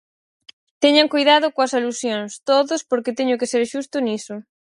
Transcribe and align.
Teñan 0.83 1.11
coidado 1.13 1.47
coas 1.55 1.75
alusións, 1.79 2.31
todos, 2.49 2.81
porque 2.89 3.15
teño 3.19 3.39
que 3.39 3.49
ser 3.51 3.63
xusto 3.73 3.95
niso. 4.07 4.35